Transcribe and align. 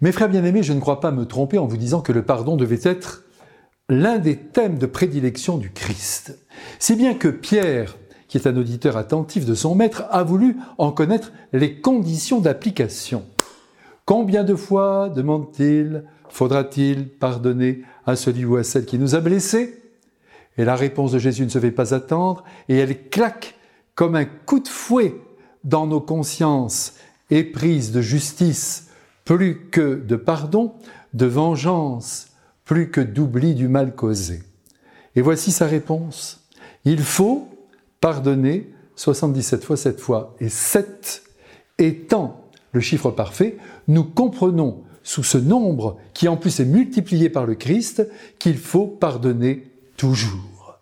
Mes 0.00 0.12
frères 0.12 0.28
bien-aimés, 0.28 0.62
je 0.62 0.72
ne 0.72 0.78
crois 0.78 1.00
pas 1.00 1.10
me 1.10 1.24
tromper 1.24 1.58
en 1.58 1.66
vous 1.66 1.76
disant 1.76 2.02
que 2.02 2.12
le 2.12 2.22
pardon 2.22 2.54
devait 2.54 2.78
être 2.84 3.24
l'un 3.88 4.18
des 4.18 4.36
thèmes 4.36 4.78
de 4.78 4.86
prédilection 4.86 5.58
du 5.58 5.72
Christ. 5.72 6.38
Si 6.78 6.94
bien 6.94 7.14
que 7.14 7.26
Pierre, 7.26 7.96
qui 8.28 8.38
est 8.38 8.46
un 8.46 8.56
auditeur 8.56 8.96
attentif 8.96 9.44
de 9.44 9.54
son 9.54 9.74
maître, 9.74 10.04
a 10.10 10.22
voulu 10.22 10.56
en 10.76 10.92
connaître 10.92 11.32
les 11.52 11.80
conditions 11.80 12.38
d'application. 12.38 13.24
Combien 14.04 14.44
de 14.44 14.54
fois, 14.54 15.08
demande-t-il, 15.08 16.04
faudra-t-il 16.28 17.08
pardonner 17.08 17.82
à 18.06 18.14
celui 18.14 18.44
ou 18.44 18.54
à 18.54 18.62
celle 18.62 18.84
qui 18.84 19.00
nous 19.00 19.16
a 19.16 19.20
blessés? 19.20 19.82
Et 20.58 20.64
la 20.64 20.76
réponse 20.76 21.10
de 21.10 21.18
Jésus 21.18 21.42
ne 21.42 21.48
se 21.48 21.58
fait 21.58 21.72
pas 21.72 21.92
attendre, 21.92 22.44
et 22.68 22.76
elle 22.76 23.08
claque 23.08 23.56
comme 23.96 24.14
un 24.14 24.26
coup 24.26 24.60
de 24.60 24.68
fouet 24.68 25.16
dans 25.64 25.88
nos 25.88 26.00
consciences 26.00 26.94
éprises 27.30 27.90
de 27.90 28.00
justice 28.00 28.87
plus 29.28 29.68
que 29.70 30.02
de 30.02 30.16
pardon, 30.16 30.72
de 31.12 31.26
vengeance, 31.26 32.28
plus 32.64 32.90
que 32.90 33.02
d'oubli 33.02 33.54
du 33.54 33.68
mal 33.68 33.94
causé. 33.94 34.42
Et 35.16 35.20
voici 35.20 35.52
sa 35.52 35.66
réponse. 35.66 36.48
Il 36.86 37.00
faut 37.00 37.46
pardonner 38.00 38.72
77 38.96 39.64
fois 39.64 39.76
7 39.76 40.00
fois. 40.00 40.34
Et 40.40 40.48
7 40.48 41.24
étant 41.76 42.48
le 42.72 42.80
chiffre 42.80 43.10
parfait, 43.10 43.58
nous 43.86 44.04
comprenons 44.04 44.84
sous 45.02 45.24
ce 45.24 45.36
nombre, 45.36 45.98
qui 46.14 46.26
en 46.26 46.38
plus 46.38 46.60
est 46.60 46.64
multiplié 46.64 47.28
par 47.28 47.44
le 47.44 47.54
Christ, 47.54 48.08
qu'il 48.38 48.56
faut 48.56 48.86
pardonner 48.86 49.70
toujours. 49.98 50.78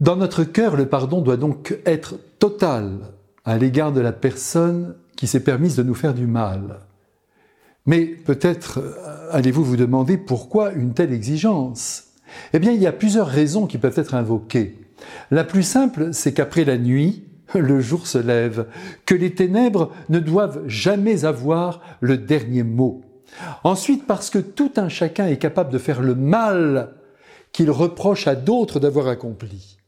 Dans 0.00 0.16
notre 0.16 0.42
cœur, 0.42 0.74
le 0.74 0.88
pardon 0.88 1.20
doit 1.20 1.36
donc 1.36 1.78
être 1.86 2.16
total 2.40 3.12
à 3.44 3.58
l'égard 3.58 3.92
de 3.92 4.00
la 4.00 4.12
personne 4.12 4.96
qui 5.20 5.26
s'est 5.26 5.44
permise 5.44 5.76
de 5.76 5.82
nous 5.82 5.94
faire 5.94 6.14
du 6.14 6.26
mal. 6.26 6.80
Mais 7.86 8.04
peut-être 8.04 8.78
euh, 8.78 9.28
allez-vous 9.30 9.64
vous 9.64 9.76
demander 9.76 10.16
pourquoi 10.16 10.72
une 10.72 10.92
telle 10.92 11.12
exigence? 11.12 12.04
Eh 12.52 12.58
bien, 12.58 12.72
il 12.72 12.80
y 12.80 12.86
a 12.86 12.92
plusieurs 12.92 13.26
raisons 13.26 13.66
qui 13.66 13.78
peuvent 13.78 13.98
être 13.98 14.14
invoquées. 14.14 14.76
La 15.30 15.44
plus 15.44 15.62
simple, 15.62 16.10
c'est 16.12 16.32
qu'après 16.32 16.64
la 16.64 16.78
nuit, 16.78 17.24
le 17.54 17.80
jour 17.80 18.06
se 18.06 18.18
lève, 18.18 18.66
que 19.06 19.14
les 19.14 19.34
ténèbres 19.34 19.92
ne 20.08 20.18
doivent 20.18 20.62
jamais 20.66 21.24
avoir 21.24 21.80
le 22.00 22.16
dernier 22.16 22.62
mot. 22.62 23.02
Ensuite, 23.64 24.06
parce 24.06 24.30
que 24.30 24.38
tout 24.38 24.72
un 24.76 24.88
chacun 24.88 25.26
est 25.26 25.38
capable 25.38 25.72
de 25.72 25.78
faire 25.78 26.02
le 26.02 26.14
mal 26.14 26.94
qu'il 27.52 27.70
reproche 27.70 28.26
à 28.26 28.34
d'autres 28.34 28.80
d'avoir 28.80 29.08
accompli. 29.08 29.78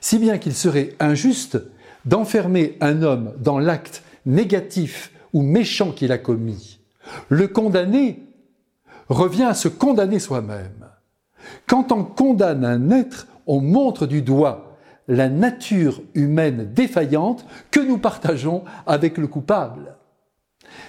Si 0.00 0.18
bien 0.18 0.38
qu'il 0.38 0.54
serait 0.54 0.94
injuste 1.00 1.58
d'enfermer 2.04 2.76
un 2.80 3.02
homme 3.02 3.32
dans 3.38 3.58
l'acte 3.58 4.02
négatif 4.26 5.12
ou 5.32 5.42
méchant 5.42 5.90
qu'il 5.90 6.12
a 6.12 6.18
commis. 6.18 6.78
Le 7.28 7.48
condamné 7.48 8.22
revient 9.08 9.44
à 9.44 9.54
se 9.54 9.68
condamner 9.68 10.18
soi-même. 10.18 10.88
Quand 11.66 11.92
on 11.92 12.04
condamne 12.04 12.64
un 12.64 12.90
être, 12.90 13.26
on 13.46 13.60
montre 13.60 14.06
du 14.06 14.22
doigt 14.22 14.78
la 15.06 15.28
nature 15.28 16.00
humaine 16.14 16.72
défaillante 16.72 17.44
que 17.70 17.80
nous 17.80 17.98
partageons 17.98 18.64
avec 18.86 19.18
le 19.18 19.26
coupable. 19.26 19.96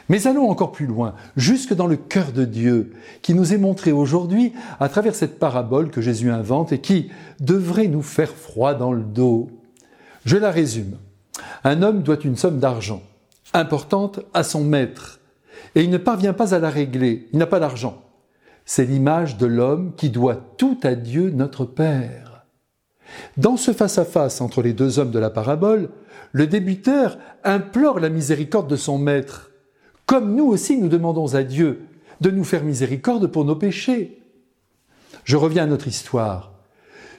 Mais 0.08 0.28
allons 0.28 0.50
encore 0.50 0.72
plus 0.72 0.86
loin, 0.86 1.16
jusque 1.36 1.74
dans 1.74 1.88
le 1.88 1.98
cœur 1.98 2.32
de 2.32 2.46
Dieu, 2.46 2.94
qui 3.22 3.34
nous 3.34 3.54
est 3.54 3.58
montré 3.58 3.92
aujourd'hui 3.92 4.54
à 4.80 4.88
travers 4.88 5.16
cette 5.16 5.38
parabole 5.38 5.90
que 5.90 6.02
Jésus 6.02 6.32
invente 6.32 6.72
et 6.72 6.80
qui 6.80 7.10
devrait 7.40 7.88
nous 7.88 8.02
faire 8.02 8.30
froid 8.30 8.74
dans 8.74 8.94
le 8.94 9.04
dos. 9.04 9.50
Je 10.24 10.38
la 10.38 10.52
résume. 10.52 10.98
Un 11.64 11.82
homme 11.82 12.04
doit 12.04 12.24
une 12.24 12.38
somme 12.38 12.60
d'argent 12.60 13.02
importante 13.54 14.20
à 14.34 14.44
son 14.44 14.64
maître 14.64 15.20
et 15.76 15.84
il 15.84 15.90
ne 15.90 15.98
parvient 15.98 16.34
pas 16.34 16.54
à 16.54 16.60
la 16.60 16.70
régler, 16.70 17.28
il 17.34 17.40
n'a 17.40 17.46
pas 17.46 17.60
d'argent. 17.60 18.02
C'est 18.66 18.86
l'image 18.86 19.38
de 19.38 19.46
l'homme 19.46 19.94
qui 19.96 20.10
doit 20.10 20.42
tout 20.58 20.80
à 20.84 20.96
Dieu 20.96 21.30
notre 21.30 21.66
Père. 21.66 22.46
Dans 23.38 23.58
ce 23.58 23.72
face-à-face 23.74 24.42
entre 24.42 24.62
les 24.62 24.74
deux 24.74 25.00
hommes 25.00 25.12
de 25.12 25.20
la 25.20 25.30
parabole, 25.30 25.90
le 26.32 26.48
débuteur 26.48 27.18
implore 27.44 28.00
la 28.00 28.10
miséricorde 28.10 28.70
de 28.70 28.76
son 28.76 28.98
maître, 28.98 29.52
comme 30.06 30.36
nous 30.36 30.46
aussi 30.46 30.78
nous 30.78 30.90
demandons 30.90 31.36
à 31.36 31.44
Dieu 31.44 31.82
de 32.22 32.32
nous 32.32 32.44
faire 32.44 32.64
miséricorde 32.64 33.28
pour 33.28 33.46
nos 33.46 33.56
péchés. 33.56 34.22
Je 35.24 35.38
reviens 35.38 35.64
à 35.64 35.68
notre 35.68 35.88
histoire. 35.88 36.54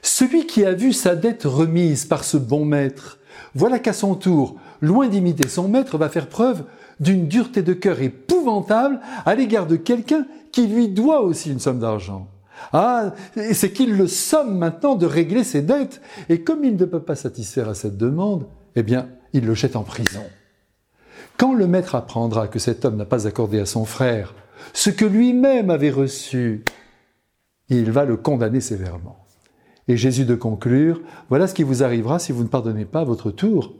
Celui 0.01 0.45
qui 0.45 0.65
a 0.65 0.73
vu 0.73 0.93
sa 0.93 1.15
dette 1.15 1.43
remise 1.43 2.05
par 2.05 2.23
ce 2.23 2.37
bon 2.37 2.65
maître, 2.65 3.19
voilà 3.55 3.79
qu'à 3.79 3.93
son 3.93 4.15
tour, 4.15 4.55
loin 4.81 5.07
d'imiter 5.07 5.47
son 5.47 5.67
maître, 5.67 5.97
va 5.97 6.09
faire 6.09 6.27
preuve 6.27 6.63
d'une 6.99 7.27
dureté 7.27 7.61
de 7.61 7.73
cœur 7.73 8.01
épouvantable 8.01 8.99
à 9.25 9.35
l'égard 9.35 9.67
de 9.67 9.75
quelqu'un 9.75 10.25
qui 10.51 10.67
lui 10.67 10.89
doit 10.89 11.21
aussi 11.21 11.51
une 11.51 11.59
somme 11.59 11.79
d'argent. 11.79 12.27
Ah, 12.73 13.13
c'est 13.53 13.71
qu'il 13.71 13.95
le 13.95 14.07
somme 14.07 14.57
maintenant 14.57 14.95
de 14.95 15.05
régler 15.05 15.43
ses 15.43 15.61
dettes, 15.61 16.01
et 16.29 16.41
comme 16.41 16.63
il 16.63 16.75
ne 16.75 16.85
peut 16.85 17.01
pas 17.01 17.15
satisfaire 17.15 17.69
à 17.69 17.75
cette 17.75 17.97
demande, 17.97 18.47
eh 18.75 18.83
bien, 18.83 19.09
il 19.33 19.45
le 19.45 19.53
jette 19.53 19.75
en 19.75 19.83
prison. 19.83 20.23
Quand 21.37 21.53
le 21.53 21.67
maître 21.67 21.93
apprendra 21.93 22.47
que 22.47 22.57
cet 22.57 22.83
homme 22.83 22.95
n'a 22.95 23.05
pas 23.05 23.27
accordé 23.27 23.59
à 23.59 23.65
son 23.65 23.85
frère 23.85 24.33
ce 24.73 24.89
que 24.89 25.05
lui-même 25.05 25.69
avait 25.69 25.91
reçu, 25.91 26.63
il 27.69 27.91
va 27.91 28.05
le 28.05 28.17
condamner 28.17 28.61
sévèrement. 28.61 29.26
Et 29.87 29.97
Jésus 29.97 30.25
de 30.25 30.35
conclure, 30.35 31.01
voilà 31.29 31.47
ce 31.47 31.53
qui 31.53 31.63
vous 31.63 31.83
arrivera 31.83 32.19
si 32.19 32.31
vous 32.31 32.43
ne 32.43 32.49
pardonnez 32.49 32.85
pas 32.85 33.01
à 33.01 33.05
votre 33.05 33.31
tour. 33.31 33.73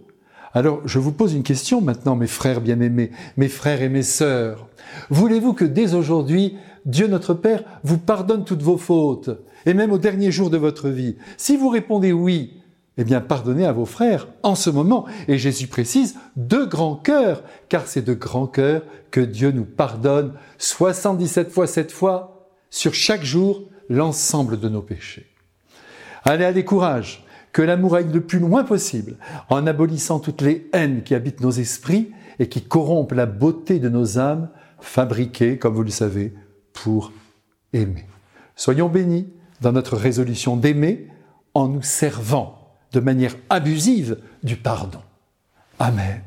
Alors 0.53 0.81
je 0.85 1.00
vous 1.00 1.12
pose 1.12 1.34
une 1.34 1.44
question 1.44 1.81
maintenant, 1.81 2.16
mes 2.16 2.28
frères 2.28 2.62
bien-aimés, 2.62 3.12
mes 3.35 3.50
frères 3.50 3.81
et 3.81 3.90
mes 3.90 4.03
sœurs. 4.03 4.68
Voulez-vous 5.09 5.53
que 5.53 5.66
dès 5.66 5.94
aujourd'hui, 5.94 6.57
Dieu 6.85 7.07
notre 7.07 7.34
Père 7.34 7.63
vous 7.84 7.97
pardonne 7.97 8.45
toutes 8.45 8.63
vos 8.63 8.78
fautes, 8.78 9.29
et 9.66 9.73
même 9.73 9.91
au 9.91 9.97
dernier 9.97 10.31
jour 10.31 10.50
de 10.50 10.57
votre 10.57 10.90
vie? 10.90 11.18
Si 11.35 11.57
vous 11.57 11.69
répondez 11.69 12.13
oui, 12.13 12.53
eh 12.97 13.03
bien 13.03 13.22
pardonnez 13.22 13.66
à 13.66 13.74
vos 13.74 13.85
frères 13.85 14.28
en 14.41 14.56
ce 14.56 14.69
moment. 14.69 15.06
Et 15.28 15.38
Jésus 15.38 15.68
précise, 15.68 16.16
de 16.35 16.63
grand 16.63 16.95
cœur, 16.95 17.44
car 17.69 17.85
c'est 17.85 18.01
de 18.01 18.13
grand 18.13 18.47
cœur 18.47 18.81
que 19.12 19.22
Dieu 19.22 19.51
nous 19.51 19.66
pardonne 19.66 20.34
77 20.57 21.51
fois 21.51 21.68
7 21.68 21.91
fois 21.91 22.50
sur 22.69 22.94
chaque 22.94 23.24
jour 23.24 23.63
l'ensemble 23.89 24.59
de 24.59 24.69
nos 24.69 24.81
péchés. 24.81 25.28
Allez, 26.28 26.44
allez, 26.44 26.66
courage 26.66 27.24
que 27.54 27.62
l'amour 27.62 27.96
aille 27.96 28.12
le 28.12 28.20
plus 28.20 28.40
loin 28.40 28.66
possible, 28.66 29.16
en 29.50 29.66
abolissant 29.66 30.20
toutes 30.20 30.42
les 30.42 30.70
haines 30.74 31.02
qui 31.02 31.16
habitent 31.16 31.40
nos 31.40 31.52
esprits 31.52 32.12
et 32.38 32.50
qui 32.50 32.62
corrompent 32.62 33.14
la 33.14 33.26
beauté 33.26 33.80
de 33.80 33.88
nos 33.88 34.20
âmes, 34.20 34.50
fabriquées, 34.82 35.58
comme 35.58 35.74
vous 35.74 35.84
le 35.84 35.90
savez, 35.90 36.34
pour 36.74 37.14
aimer. 37.72 38.06
Soyons 38.58 38.90
bénis 38.90 39.30
dans 39.62 39.72
notre 39.72 39.96
résolution 39.96 40.58
d'aimer 40.58 41.08
en 41.54 41.70
nous 41.70 41.82
servant 41.82 42.76
de 42.92 43.00
manière 43.00 43.36
abusive 43.50 44.18
du 44.44 44.58
pardon. 44.58 45.00
Amen. 45.80 46.22